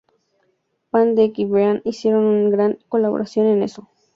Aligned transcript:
Van 0.91 1.13
Dyke 1.13 1.43
y 1.43 1.45
Brian 1.45 1.83
hicieron 1.85 2.23
una 2.25 2.49
gran 2.49 2.79
colaboración 2.89 3.45
en 3.45 3.61
eso. 3.61 3.87